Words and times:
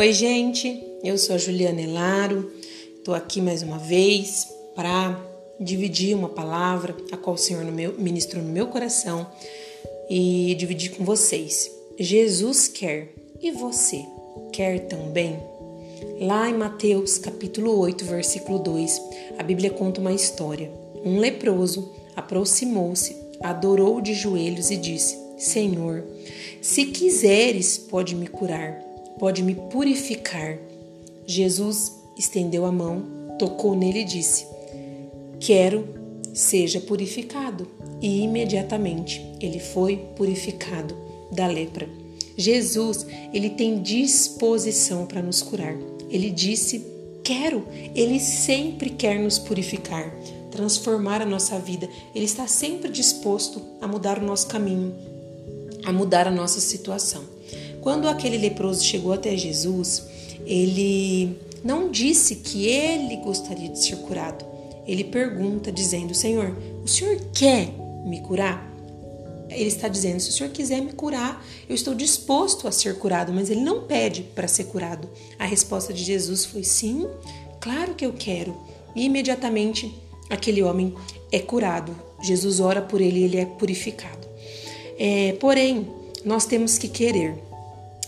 Oi, 0.00 0.14
gente, 0.14 0.82
eu 1.04 1.18
sou 1.18 1.34
a 1.34 1.38
Juliana 1.38 1.82
Elaro, 1.82 2.50
estou 2.96 3.12
aqui 3.12 3.38
mais 3.38 3.62
uma 3.62 3.76
vez 3.76 4.48
para 4.74 5.14
dividir 5.60 6.16
uma 6.16 6.30
palavra 6.30 6.96
a 7.12 7.18
qual 7.18 7.34
o 7.34 7.38
Senhor 7.38 7.62
no 7.66 7.70
meu, 7.70 7.92
ministrou 7.98 8.42
no 8.42 8.50
meu 8.50 8.68
coração 8.68 9.30
e 10.08 10.56
dividir 10.58 10.92
com 10.92 11.04
vocês. 11.04 11.70
Jesus 11.98 12.66
quer 12.66 13.12
e 13.42 13.50
você 13.50 14.02
quer 14.54 14.86
também? 14.88 15.38
Lá 16.18 16.48
em 16.48 16.54
Mateus 16.54 17.18
capítulo 17.18 17.78
8, 17.78 18.02
versículo 18.06 18.58
2, 18.58 19.02
a 19.36 19.42
Bíblia 19.42 19.68
conta 19.68 20.00
uma 20.00 20.14
história. 20.14 20.72
Um 21.04 21.18
leproso 21.18 21.92
aproximou-se, 22.16 23.14
adorou 23.42 24.00
de 24.00 24.14
joelhos 24.14 24.70
e 24.70 24.78
disse: 24.78 25.18
Senhor, 25.36 26.02
se 26.62 26.86
quiseres, 26.86 27.76
pode 27.76 28.14
me 28.14 28.28
curar 28.28 28.88
pode 29.20 29.42
me 29.42 29.54
purificar. 29.54 30.58
Jesus 31.26 31.92
estendeu 32.16 32.64
a 32.64 32.72
mão, 32.72 33.04
tocou 33.38 33.76
nele 33.76 34.00
e 34.00 34.04
disse: 34.04 34.46
Quero, 35.38 35.86
seja 36.32 36.80
purificado. 36.80 37.68
E 38.00 38.22
imediatamente 38.22 39.22
ele 39.38 39.60
foi 39.60 39.98
purificado 40.16 40.96
da 41.30 41.46
lepra. 41.46 41.86
Jesus, 42.34 43.06
ele 43.34 43.50
tem 43.50 43.82
disposição 43.82 45.04
para 45.04 45.20
nos 45.20 45.42
curar. 45.42 45.76
Ele 46.08 46.30
disse: 46.30 46.84
Quero. 47.22 47.66
Ele 47.94 48.18
sempre 48.18 48.88
quer 48.88 49.18
nos 49.18 49.38
purificar, 49.38 50.10
transformar 50.50 51.20
a 51.20 51.26
nossa 51.26 51.58
vida. 51.58 51.86
Ele 52.14 52.24
está 52.24 52.46
sempre 52.46 52.90
disposto 52.90 53.60
a 53.82 53.86
mudar 53.86 54.18
o 54.18 54.24
nosso 54.24 54.46
caminho, 54.46 54.94
a 55.84 55.92
mudar 55.92 56.26
a 56.26 56.30
nossa 56.30 56.58
situação. 56.58 57.22
Quando 57.80 58.08
aquele 58.08 58.36
leproso 58.36 58.84
chegou 58.84 59.12
até 59.12 59.36
Jesus, 59.36 60.04
ele 60.46 61.36
não 61.64 61.90
disse 61.90 62.36
que 62.36 62.66
ele 62.66 63.16
gostaria 63.16 63.68
de 63.68 63.82
ser 63.82 63.96
curado. 63.96 64.44
Ele 64.86 65.04
pergunta, 65.04 65.70
dizendo: 65.70 66.14
Senhor, 66.14 66.56
o 66.82 66.88
senhor 66.88 67.20
quer 67.32 67.72
me 68.04 68.20
curar? 68.20 68.68
Ele 69.48 69.68
está 69.68 69.88
dizendo: 69.88 70.20
se 70.20 70.30
o 70.30 70.32
senhor 70.32 70.50
quiser 70.50 70.80
me 70.80 70.92
curar, 70.92 71.44
eu 71.68 71.74
estou 71.74 71.94
disposto 71.94 72.66
a 72.68 72.72
ser 72.72 72.98
curado, 72.98 73.32
mas 73.32 73.50
ele 73.50 73.60
não 73.60 73.82
pede 73.82 74.22
para 74.22 74.48
ser 74.48 74.64
curado. 74.64 75.08
A 75.38 75.44
resposta 75.44 75.92
de 75.92 76.02
Jesus 76.02 76.44
foi: 76.44 76.64
sim, 76.64 77.06
claro 77.60 77.94
que 77.94 78.06
eu 78.06 78.12
quero. 78.12 78.56
E 78.94 79.04
imediatamente 79.04 79.92
aquele 80.28 80.62
homem 80.62 80.94
é 81.30 81.38
curado. 81.38 81.94
Jesus 82.22 82.60
ora 82.60 82.82
por 82.82 83.00
ele 83.00 83.20
e 83.20 83.24
ele 83.24 83.36
é 83.38 83.44
purificado. 83.44 84.28
É, 84.98 85.32
porém, 85.40 85.88
nós 86.24 86.44
temos 86.44 86.76
que 86.78 86.88
querer. 86.88 87.49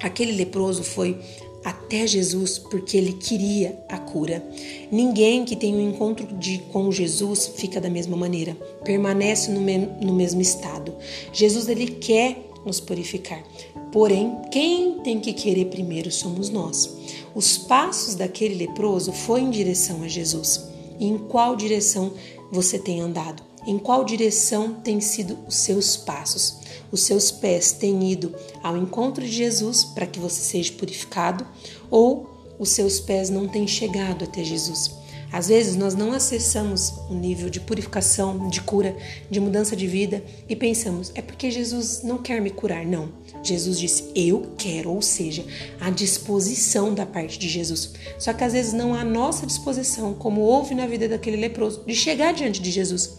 Aquele 0.00 0.32
leproso 0.32 0.82
foi 0.82 1.18
até 1.64 2.06
Jesus 2.06 2.58
porque 2.58 2.96
ele 2.96 3.14
queria 3.14 3.78
a 3.88 3.96
cura. 3.96 4.44
Ninguém 4.92 5.44
que 5.44 5.56
tem 5.56 5.74
um 5.74 5.90
encontro 5.90 6.26
de, 6.36 6.58
com 6.70 6.92
Jesus 6.92 7.52
fica 7.56 7.80
da 7.80 7.88
mesma 7.88 8.16
maneira, 8.16 8.54
permanece 8.84 9.50
no, 9.50 9.60
me, 9.60 9.78
no 9.78 10.12
mesmo 10.12 10.42
estado. 10.42 10.94
Jesus 11.32 11.68
ele 11.68 11.86
quer 11.86 12.36
nos 12.66 12.80
purificar. 12.80 13.42
Porém, 13.90 14.36
quem 14.50 15.00
tem 15.00 15.20
que 15.20 15.32
querer 15.32 15.66
primeiro 15.66 16.10
somos 16.10 16.50
nós. 16.50 16.90
Os 17.34 17.56
passos 17.56 18.14
daquele 18.14 18.54
leproso 18.54 19.12
foi 19.12 19.40
em 19.40 19.50
direção 19.50 20.02
a 20.02 20.08
Jesus. 20.08 20.68
E 20.98 21.06
em 21.06 21.16
qual 21.16 21.56
direção 21.56 22.12
você 22.52 22.78
tem 22.78 23.00
andado? 23.00 23.42
Em 23.66 23.78
qual 23.78 24.04
direção 24.04 24.74
têm 24.74 25.00
sido 25.00 25.38
os 25.46 25.56
seus 25.56 25.96
passos? 25.96 26.58
Os 26.92 27.02
seus 27.02 27.30
pés 27.30 27.72
têm 27.72 28.12
ido 28.12 28.34
ao 28.62 28.76
encontro 28.76 29.24
de 29.24 29.32
Jesus 29.32 29.84
para 29.84 30.06
que 30.06 30.18
você 30.18 30.40
seja 30.40 30.72
purificado 30.72 31.46
ou 31.90 32.30
os 32.58 32.68
seus 32.68 33.00
pés 33.00 33.30
não 33.30 33.48
têm 33.48 33.66
chegado 33.66 34.24
até 34.24 34.44
Jesus? 34.44 35.04
Às 35.34 35.48
vezes 35.48 35.74
nós 35.74 35.96
não 35.96 36.12
acessamos 36.12 36.92
o 37.10 37.14
nível 37.14 37.50
de 37.50 37.58
purificação, 37.58 38.48
de 38.48 38.60
cura, 38.60 38.96
de 39.28 39.40
mudança 39.40 39.74
de 39.74 39.84
vida 39.84 40.22
e 40.48 40.54
pensamos, 40.54 41.10
é 41.12 41.20
porque 41.20 41.50
Jesus 41.50 42.02
não 42.04 42.18
quer 42.18 42.40
me 42.40 42.50
curar. 42.50 42.86
Não. 42.86 43.08
Jesus 43.42 43.80
disse, 43.80 44.12
eu 44.14 44.54
quero, 44.56 44.92
ou 44.92 45.02
seja, 45.02 45.44
a 45.80 45.90
disposição 45.90 46.94
da 46.94 47.04
parte 47.04 47.36
de 47.36 47.48
Jesus. 47.48 47.94
Só 48.16 48.32
que 48.32 48.44
às 48.44 48.52
vezes 48.52 48.72
não 48.72 48.94
há 48.94 49.04
nossa 49.04 49.44
disposição, 49.44 50.14
como 50.14 50.40
houve 50.40 50.72
na 50.72 50.86
vida 50.86 51.08
daquele 51.08 51.36
leproso, 51.36 51.82
de 51.84 51.96
chegar 51.96 52.32
diante 52.32 52.62
de 52.62 52.70
Jesus. 52.70 53.18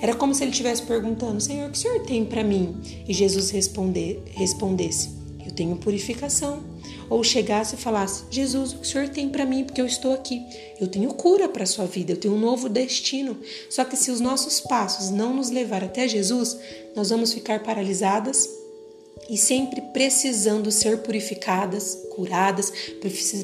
Era 0.00 0.14
como 0.14 0.34
se 0.34 0.44
ele 0.44 0.50
estivesse 0.50 0.82
perguntando: 0.82 1.40
Senhor, 1.40 1.68
o 1.68 1.72
que 1.72 1.78
o 1.78 1.80
Senhor 1.80 2.00
tem 2.00 2.24
para 2.24 2.44
mim? 2.44 2.76
E 3.06 3.12
Jesus 3.12 3.50
responder, 3.50 4.22
respondesse: 4.32 5.10
Eu 5.44 5.52
tenho 5.52 5.76
purificação. 5.76 6.78
Ou 7.10 7.24
chegasse 7.24 7.74
e 7.74 7.78
falasse: 7.78 8.24
Jesus, 8.30 8.72
o 8.72 8.76
que 8.76 8.86
o 8.86 8.90
Senhor 8.90 9.08
tem 9.08 9.28
para 9.28 9.46
mim? 9.46 9.64
Porque 9.64 9.80
eu 9.80 9.86
estou 9.86 10.12
aqui. 10.12 10.42
Eu 10.78 10.86
tenho 10.86 11.12
cura 11.14 11.48
para 11.48 11.64
a 11.64 11.66
sua 11.66 11.86
vida, 11.86 12.12
eu 12.12 12.16
tenho 12.16 12.34
um 12.34 12.40
novo 12.40 12.68
destino. 12.68 13.36
Só 13.70 13.84
que 13.84 13.96
se 13.96 14.10
os 14.10 14.20
nossos 14.20 14.60
passos 14.60 15.10
não 15.10 15.34
nos 15.34 15.50
levar 15.50 15.82
até 15.82 16.06
Jesus, 16.06 16.58
nós 16.94 17.08
vamos 17.08 17.32
ficar 17.32 17.62
paralisadas 17.62 18.48
e 19.28 19.36
sempre 19.36 19.80
precisando 19.92 20.70
ser 20.70 20.98
purificadas, 20.98 21.98
curadas, 22.10 22.72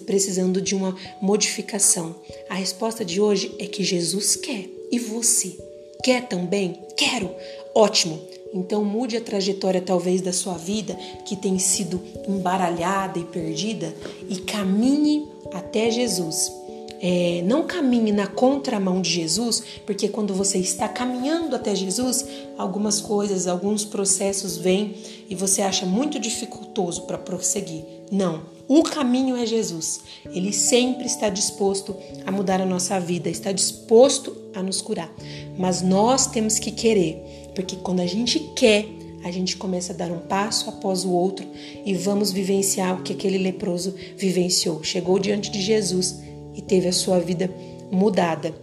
precisando 0.07 0.61
de 0.61 0.75
uma 0.75 0.97
modificação. 1.21 2.15
A 2.49 2.55
resposta 2.55 3.05
de 3.05 3.21
hoje 3.21 3.55
é 3.59 3.67
que 3.67 3.83
Jesus 3.83 4.37
quer 4.37 4.69
e 4.91 4.99
você 4.99 5.74
Quer 6.05 6.29
também? 6.29 6.81
Quero! 6.99 7.35
Ótimo! 7.75 8.21
Então 8.53 8.85
mude 8.85 9.17
a 9.17 9.23
trajetória 9.23 9.81
talvez 9.81 10.21
da 10.21 10.35
sua 10.35 10.53
vida 10.53 10.95
que 11.25 11.35
tem 11.35 11.59
sido 11.59 11.99
embaralhada 12.29 13.19
e 13.19 13.25
perdida 13.25 13.95
e 14.29 14.37
caminhe 14.37 15.27
até 15.51 15.91
Jesus. 15.91 16.53
É, 17.01 17.43
não 17.47 17.67
caminhe 17.67 18.13
na 18.13 18.27
contramão 18.27 19.01
de 19.01 19.09
Jesus, 19.09 19.63
porque 19.87 20.07
quando 20.07 20.35
você 20.35 20.59
está 20.59 20.87
caminhando 20.91 21.57
até 21.57 21.75
Jesus, 21.75 22.27
algumas 22.59 23.01
coisas, 23.01 23.47
alguns 23.47 23.87
processos 23.87 24.59
vêm 24.59 24.95
e 25.31 25.35
você 25.35 25.63
acha 25.63 25.87
muito 25.87 26.19
dificultoso 26.19 27.05
para 27.07 27.17
prosseguir. 27.17 27.83
Não, 28.13 28.43
o 28.69 28.83
caminho 28.83 29.37
é 29.37 29.47
Jesus. 29.47 30.03
Ele 30.27 30.53
sempre 30.53 31.07
está 31.07 31.31
disposto 31.31 31.97
a 32.27 32.31
mudar 32.31 32.61
a 32.61 32.67
nossa 32.67 33.01
vida, 33.01 33.31
está 33.31 33.53
disposto 33.53 34.44
a 34.55 34.63
nos 34.63 34.81
curar. 34.81 35.13
Mas 35.59 35.83
nós 35.83 36.27
temos 36.27 36.59
que 36.59 36.71
querer, 36.71 37.51
porque 37.55 37.77
quando 37.77 38.01
a 38.01 38.07
gente 38.07 38.39
quer, 38.57 38.87
a 39.25 39.31
gente 39.31 39.57
começa 39.57 39.93
a 39.93 39.97
dar 39.97 40.13
um 40.13 40.21
passo 40.21 40.69
após 40.69 41.05
o 41.05 41.11
outro 41.11 41.47
e 41.85 41.95
vamos 41.95 42.31
vivenciar 42.31 42.99
o 42.99 43.03
que 43.03 43.15
aquele 43.15 43.39
leproso 43.39 43.95
vivenciou. 44.17 44.85
Chegou 44.85 45.19
diante 45.19 45.51
de 45.51 45.63
Jesus 45.63 46.21
e 46.55 46.61
teve 46.61 46.89
a 46.89 46.93
sua 46.93 47.19
vida 47.19 47.51
mudada. 47.91 48.55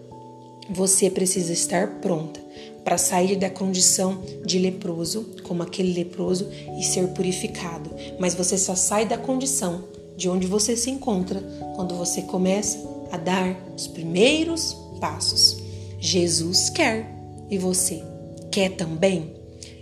Você 0.70 1.10
precisa 1.10 1.52
estar 1.52 2.00
pronta 2.00 2.40
para 2.84 2.98
sair 2.98 3.36
da 3.36 3.50
condição 3.50 4.22
de 4.46 4.60
leproso, 4.60 5.36
como 5.44 5.64
aquele 5.64 5.94
leproso, 5.94 6.48
e 6.80 6.84
ser 6.84 7.08
purificado. 7.10 7.90
Mas 8.20 8.36
você 8.36 8.58
só 8.58 8.76
sai 8.76 9.06
da 9.06 9.18
condição 9.18 9.84
de 10.16 10.30
onde 10.30 10.48
você 10.48 10.76
se 10.76 10.90
encontra 10.90 11.42
quando 11.76 11.96
você 11.96 12.22
começa 12.22 12.78
a 13.12 13.18
dar 13.18 13.58
os 13.76 13.88
primeiros 13.88 14.76
passos. 15.00 15.61
Jesus 16.04 16.72
quer 16.72 17.06
e 17.48 17.60
você 17.60 18.04
quer 18.52 18.72
também? 18.72 19.36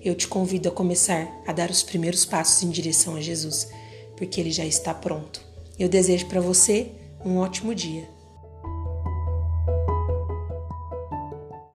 Eu 0.04 0.14
te 0.14 0.28
convido 0.28 0.68
a 0.68 0.72
começar 0.72 1.26
a 1.48 1.54
dar 1.54 1.70
os 1.72 1.82
primeiros 1.82 2.26
passos 2.26 2.62
em 2.62 2.70
direção 2.70 3.16
a 3.16 3.22
Jesus, 3.22 3.70
porque 4.18 4.42
ele 4.42 4.52
já 4.52 4.66
está 4.66 4.94
pronto. 4.94 5.42
Eu 5.80 5.88
desejo 5.88 6.26
para 6.26 6.42
você 6.42 6.92
um 7.24 7.38
ótimo 7.38 7.74
dia 7.74 8.19